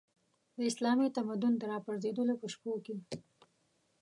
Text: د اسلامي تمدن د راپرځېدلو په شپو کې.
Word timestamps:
د 0.57 0.59
اسلامي 0.69 1.07
تمدن 1.17 1.53
د 1.57 1.63
راپرځېدلو 1.71 2.33
په 2.41 2.47
شپو 2.53 2.71
کې. 2.85 2.95